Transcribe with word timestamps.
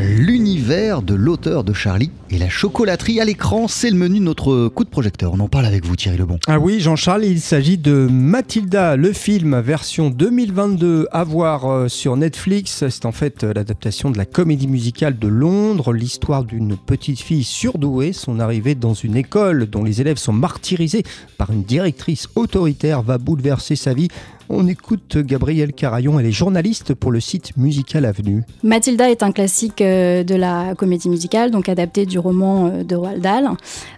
L'univers 0.00 1.02
de 1.02 1.14
l'auteur 1.14 1.64
de 1.64 1.72
Charlie 1.72 2.12
et 2.30 2.38
la 2.38 2.48
chocolaterie 2.48 3.20
à 3.20 3.24
l'écran, 3.24 3.66
c'est 3.66 3.90
le 3.90 3.96
menu 3.96 4.20
de 4.20 4.24
notre 4.24 4.68
coup 4.68 4.84
de 4.84 4.88
projecteur. 4.88 5.32
On 5.32 5.40
en 5.40 5.48
parle 5.48 5.66
avec 5.66 5.84
vous 5.84 5.96
Thierry 5.96 6.18
Lebon. 6.18 6.38
Ah 6.46 6.60
oui 6.60 6.78
Jean-Charles, 6.78 7.24
il 7.24 7.40
s'agit 7.40 7.78
de 7.78 8.06
Mathilda, 8.08 8.94
le 8.94 9.12
film 9.12 9.58
version 9.58 10.10
2022 10.10 11.08
à 11.10 11.24
voir 11.24 11.64
euh, 11.68 11.88
sur 11.88 12.16
Netflix. 12.16 12.84
C'est 12.88 13.06
en 13.06 13.12
fait 13.12 13.42
euh, 13.42 13.52
l'adaptation 13.52 14.10
de 14.10 14.18
la 14.18 14.24
comédie 14.24 14.68
musicale 14.68 15.18
de 15.18 15.26
Londres, 15.26 15.92
l'histoire 15.92 16.44
d'une 16.44 16.76
petite 16.76 17.18
fille 17.18 17.44
surdouée. 17.44 18.12
Son 18.12 18.38
arrivée 18.38 18.76
dans 18.76 18.94
une 18.94 19.16
école 19.16 19.66
dont 19.66 19.82
les 19.82 20.00
élèves 20.00 20.18
sont 20.18 20.32
martyrisés 20.32 21.02
par 21.38 21.50
une 21.50 21.64
directrice 21.64 22.28
autoritaire 22.36 23.02
va 23.02 23.18
bouleverser 23.18 23.74
sa 23.74 23.94
vie. 23.94 24.08
On 24.50 24.66
écoute 24.66 25.18
Gabrielle 25.18 25.74
Carayon, 25.74 26.18
elle 26.18 26.24
est 26.24 26.32
journaliste 26.32 26.94
pour 26.94 27.12
le 27.12 27.20
site 27.20 27.54
Musical 27.58 28.06
Avenue. 28.06 28.44
Mathilda 28.62 29.10
est 29.10 29.22
un 29.22 29.30
classique 29.30 29.82
euh, 29.82 30.24
de 30.24 30.34
la 30.34 30.74
comédie 30.74 31.10
musicale, 31.10 31.50
donc 31.50 31.68
adapté 31.68 32.06
du 32.06 32.18
roman 32.18 32.68
euh, 32.68 32.82
de 32.82 32.96
Roald 32.96 33.20
Dahl. 33.20 33.50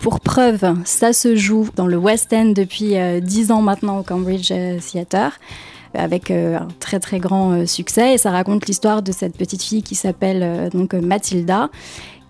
Pour 0.00 0.20
preuve, 0.20 0.64
ça 0.84 1.12
se 1.12 1.34
joue 1.34 1.68
dans 1.74 1.88
le 1.88 1.96
West 1.96 2.32
End 2.32 2.52
depuis 2.54 2.96
euh, 2.96 3.18
dix 3.18 3.50
ans 3.50 3.60
maintenant 3.60 3.98
au 3.98 4.02
Cambridge 4.04 4.52
Theatre 4.92 5.32
avec 5.94 6.30
un 6.30 6.68
très 6.78 7.00
très 7.00 7.18
grand 7.18 7.66
succès 7.66 8.14
et 8.14 8.18
ça 8.18 8.30
raconte 8.30 8.66
l'histoire 8.66 9.02
de 9.02 9.12
cette 9.12 9.34
petite 9.34 9.62
fille 9.62 9.82
qui 9.82 9.94
s'appelle 9.94 10.68
donc 10.74 10.92
Mathilda 10.92 11.70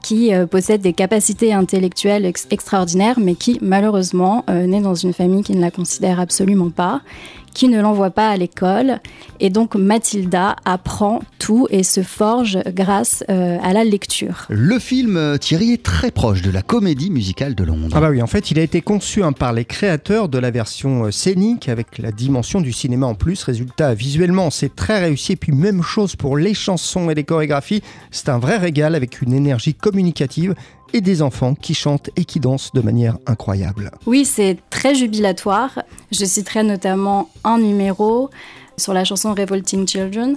qui 0.02 0.30
possède 0.48 0.83
des 0.83 0.92
capacités 0.92 1.52
intellectuelles 1.52 2.33
extraordinaires, 2.50 3.19
mais 3.19 3.34
qui 3.34 3.58
malheureusement 3.60 4.44
naît 4.46 4.83
dans 4.83 4.94
une 4.94 5.12
famille 5.12 5.42
qui 5.42 5.52
ne 5.52 5.60
la 5.60 5.72
considère 5.72 6.20
absolument 6.20 6.70
pas, 6.70 7.00
qui 7.56 7.69
ne 7.69 7.80
l'envoie 7.80 8.10
pas 8.10 8.28
à 8.28 8.37
l'école. 8.37 9.01
Et 9.41 9.48
donc 9.48 9.77
Mathilda 9.77 10.56
apprend 10.66 11.23
tout 11.38 11.66
et 11.70 11.84
se 11.84 12.02
forge 12.02 12.59
grâce 12.66 13.24
euh, 13.30 13.56
à 13.62 13.73
la 13.73 13.83
lecture. 13.83 14.45
Le 14.50 14.78
film 14.78 15.17
euh, 15.17 15.39
Thierry 15.39 15.72
est 15.72 15.83
très 15.83 16.11
proche 16.11 16.42
de 16.42 16.50
la 16.50 16.61
comédie 16.61 17.11
musicale 17.11 17.55
de 17.55 17.64
Londres. 17.64 17.97
Ah 17.97 18.00
bah 18.03 18.11
oui, 18.11 18.20
en 18.20 18.27
fait, 18.27 18.50
il 18.50 18.58
a 18.58 18.62
été 18.62 18.83
conçu 18.83 19.22
hein, 19.22 19.33
par 19.33 19.55
les 19.55 19.64
créateurs 19.64 20.28
de 20.28 20.39
la 20.39 20.50
version 20.50 21.05
euh, 21.05 21.11
scénique 21.11 21.70
avec 21.70 21.97
la 21.97 22.12
dimension 22.12 22.61
du 22.61 22.72
cinéma 22.72 23.06
en 23.06 23.14
plus. 23.14 23.42
Résultat, 23.42 23.95
visuellement, 23.95 24.50
c'est 24.50 24.77
très 24.77 25.00
réussi. 25.00 25.33
Et 25.33 25.36
puis 25.36 25.52
même 25.52 25.83
chose 25.83 26.14
pour 26.14 26.36
les 26.36 26.52
chansons 26.52 27.08
et 27.08 27.14
les 27.14 27.25
chorégraphies. 27.25 27.83
C'est 28.11 28.28
un 28.28 28.39
vrai 28.39 28.58
régal 28.58 28.95
avec 28.95 29.23
une 29.23 29.33
énergie 29.33 29.73
communicative 29.73 30.55
et 30.97 31.02
des 31.02 31.20
enfants 31.20 31.55
qui 31.55 31.75
chantent 31.75 32.08
et 32.16 32.25
qui 32.25 32.41
dansent 32.41 32.72
de 32.72 32.80
manière 32.80 33.19
incroyable. 33.27 33.91
Oui, 34.06 34.25
c'est 34.25 34.56
très 34.70 34.94
jubilatoire. 34.94 35.83
Je 36.11 36.25
citerai 36.25 36.62
notamment 36.62 37.28
un 37.44 37.58
numéro 37.58 38.30
sur 38.78 38.94
la 38.94 39.05
chanson 39.05 39.34
Revolting 39.34 39.86
Children. 39.86 40.36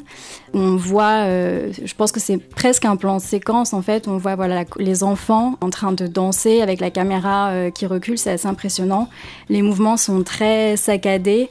On 0.54 0.76
voit, 0.76 1.24
euh, 1.24 1.72
je 1.82 1.94
pense 1.96 2.12
que 2.12 2.20
c'est 2.20 2.38
presque 2.38 2.84
un 2.84 2.98
plan 2.98 3.20
séquence 3.20 3.74
en 3.74 3.82
fait. 3.82 4.10
On 4.10 4.18
voit 4.18 4.36
voilà 4.36 4.66
les 4.78 5.04
enfants 5.04 5.56
en 5.62 5.70
train 5.70 5.94
de 5.94 6.08
danser 6.08 6.62
avec 6.62 6.82
la 6.82 6.90
caméra 6.90 7.50
euh, 7.52 7.72
qui 7.72 7.86
recule, 7.86 8.18
c'est 8.18 8.32
assez 8.32 8.48
impressionnant. 8.48 9.10
Les 9.48 9.62
mouvements 9.62 9.98
sont 9.98 10.24
très 10.24 10.76
saccadés, 10.76 11.50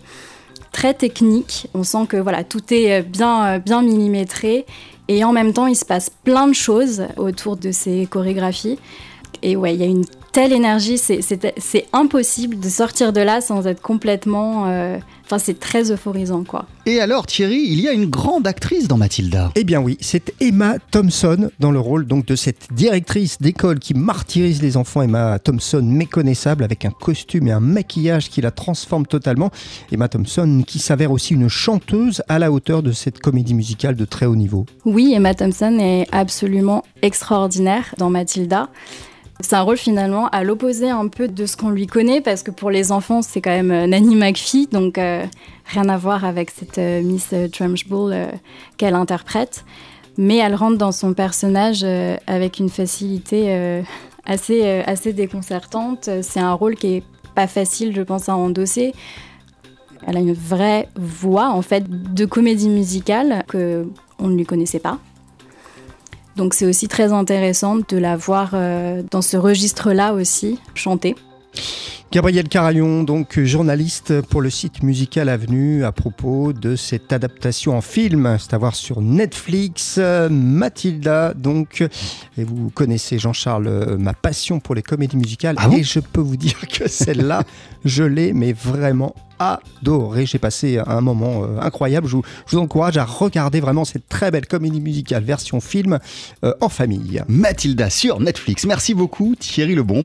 très 0.71 0.93
techniques. 0.93 1.69
On 1.73 1.83
sent 1.83 2.07
que 2.09 2.19
voilà 2.19 2.45
tout 2.45 2.75
est 2.75 3.03
bien 3.03 3.59
bien 3.59 3.81
millimétré 3.81 4.67
et 5.09 5.25
en 5.25 5.33
même 5.33 5.53
temps, 5.53 5.67
il 5.67 5.77
se 5.77 5.85
passe 5.85 6.11
plein 6.11 6.47
de 6.47 6.53
choses 6.53 7.05
autour 7.17 7.57
de 7.57 7.73
ces 7.73 8.07
chorégraphies. 8.07 8.79
Et 9.43 9.57
ouais, 9.57 9.75
il 9.75 9.81
y 9.81 9.85
a 9.85 9.87
une 9.87 10.05
telle 10.33 10.53
énergie, 10.53 10.99
c'est 10.99 11.87
impossible 11.93 12.59
de 12.61 12.69
sortir 12.69 13.13
de 13.13 13.21
là 13.21 13.41
sans 13.41 13.67
être 13.67 13.81
complètement... 13.81 14.67
Euh, 14.67 14.99
enfin, 15.25 15.39
c'est 15.39 15.59
très 15.59 15.91
euphorisant, 15.91 16.45
quoi. 16.45 16.67
Et 16.87 17.01
alors, 17.01 17.27
Thierry, 17.27 17.65
il 17.69 17.81
y 17.81 17.89
a 17.89 17.93
une 17.93 18.07
grande 18.07 18.47
actrice 18.47 18.89
dans 18.89 18.97
Mathilda. 18.97 19.53
Eh 19.57 19.65
bien 19.65 19.81
oui, 19.81 19.99
c'est 20.01 20.33
Emma 20.41 20.77
Thompson 20.91 21.51
dans 21.61 21.71
le 21.71 21.79
rôle 21.79 22.07
donc 22.07 22.25
de 22.27 22.35
cette 22.35 22.69
directrice 22.73 23.39
d'école 23.41 23.79
qui 23.79 23.95
martyrise 23.95 24.63
les 24.63 24.77
enfants. 24.77 25.03
Emma 25.03 25.39
Thompson, 25.39 25.83
méconnaissable, 25.83 26.65
avec 26.65 26.85
un 26.85 26.91
costume 26.91 27.49
et 27.49 27.53
un 27.53 27.61
maquillage 27.61 28.31
qui 28.31 28.41
la 28.41 28.51
transforme 28.51 29.07
totalement. 29.07 29.51
Emma 29.93 30.09
Thompson 30.09 30.63
qui 30.67 30.79
s'avère 30.79 31.13
aussi 31.13 31.35
une 31.35 31.49
chanteuse 31.49 32.23
à 32.29 32.39
la 32.39 32.51
hauteur 32.51 32.83
de 32.83 32.93
cette 32.93 33.19
comédie 33.21 33.55
musicale 33.55 33.97
de 33.97 34.05
très 34.05 34.27
haut 34.27 34.37
niveau. 34.37 34.65
Oui, 34.85 35.13
Emma 35.15 35.35
Thompson 35.35 35.79
est 35.79 36.07
absolument 36.13 36.85
extraordinaire 37.03 37.95
dans 37.99 38.09
Mathilda. 38.09 38.71
C'est 39.41 39.55
un 39.55 39.63
rôle 39.63 39.77
finalement 39.77 40.29
à 40.29 40.43
l'opposé 40.43 40.91
un 40.91 41.07
peu 41.07 41.29
de 41.29 41.47
ce 41.47 41.57
qu'on 41.57 41.71
lui 41.71 41.87
connaît 41.87 42.21
parce 42.21 42.43
que 42.43 42.51
pour 42.51 42.71
les 42.71 42.91
enfants 42.91 43.23
c'est 43.23 43.41
quand 43.41 43.51
même 43.51 43.71
euh, 43.71 43.87
Nanny 43.87 44.17
McPhee 44.17 44.67
donc 44.67 44.99
euh, 44.99 45.25
rien 45.67 45.89
à 45.89 45.97
voir 45.97 46.25
avec 46.25 46.51
cette 46.51 46.79
euh, 46.79 47.03
Miss 47.03 47.33
Trunchbull 47.53 48.15
qu'elle 48.77 48.97
interprète 48.97 49.65
mais 50.17 50.39
elle 50.39 50.57
rentre 50.57 50.77
dans 50.77 50.91
son 50.91 51.15
personnage 51.15 51.87
avec 52.27 52.59
une 52.59 52.69
facilité 52.69 53.81
assez, 54.27 54.69
assez 54.81 55.13
déconcertante. 55.13 56.11
C'est 56.23 56.41
un 56.41 56.55
rôle 56.55 56.75
qui 56.75 56.95
est 56.95 57.03
pas 57.37 57.47
facile 57.47 57.95
je 57.95 58.03
pense 58.03 58.29
à 58.29 58.35
endosser. 58.35 58.95
Elle 60.09 60.17
a 60.17 60.21
une 60.21 60.33
vraie 60.33 60.89
voix 60.97 61.51
en 61.51 61.63
fait 61.63 61.85
de 61.89 62.25
comédie 62.25 62.69
musicale 62.69 63.45
que 63.47 63.87
on 64.19 64.27
ne 64.27 64.37
lui 64.37 64.45
connaissait 64.45 64.81
pas. 64.81 64.99
Donc 66.39 66.55
c'est 66.55 66.67
aussi 66.67 66.87
très 66.87 67.13
intéressant 67.13 67.77
de 67.77 67.97
la 67.99 68.17
voir 68.17 68.51
euh, 68.55 69.03
dans 69.11 69.23
ce 69.23 69.37
registre-là 69.37 70.15
aussi, 70.15 70.61
chanter. 70.75 71.17
Gabriel 72.11 72.49
Carayon, 72.49 73.03
donc 73.03 73.39
journaliste 73.39 74.23
pour 74.23 74.41
le 74.41 74.49
site 74.49 74.83
Musical 74.83 75.29
Avenue 75.29 75.85
à 75.85 75.93
propos 75.93 76.55
de 76.55 76.75
cette 76.75 77.13
adaptation 77.13 77.77
en 77.77 77.83
film, 77.83 78.39
c'est 78.41 78.55
à 78.55 78.59
voir 78.59 78.75
sur 78.75 79.03
Netflix, 79.03 80.01
Mathilda, 80.31 81.35
donc, 81.35 81.83
et 82.39 82.45
vous 82.45 82.71
connaissez 82.71 83.19
Jean-Charles, 83.19 83.97
ma 83.99 84.15
passion 84.15 84.59
pour 84.59 84.75
les 84.75 84.83
comédies 84.83 85.19
musicales, 85.19 85.57
ah 85.59 85.69
et 85.71 85.83
je 85.83 86.01
peux 86.01 86.23
vous 86.23 86.37
dire 86.39 86.67
que 86.67 86.89
celle-là, 86.89 87.43
je 87.85 88.05
l'ai, 88.05 88.33
mais 88.33 88.55
vraiment 88.55 89.15
adoré. 89.39 90.27
J'ai 90.27 90.39
passé 90.39 90.79
un 90.85 91.01
moment 91.01 91.45
euh, 91.45 91.61
incroyable. 91.61 92.07
Je 92.09 92.17
vous, 92.17 92.59
encourage 92.59 92.97
à 92.97 93.05
regarder 93.05 93.61
vraiment 93.61 93.85
cette 93.85 94.09
très 94.09 94.31
belle 94.31 94.47
comédie 94.47 94.81
musicale 94.81 95.23
version 95.23 95.61
film 95.61 95.99
euh, 96.45 96.53
en 96.61 96.69
famille. 96.69 97.23
Mathilda 97.29 97.91
sur 97.91 98.21
Netflix. 98.21 98.65
Merci 98.65 98.95
beaucoup 98.95 99.35
Thierry 99.39 99.75
Lebon. 99.75 99.97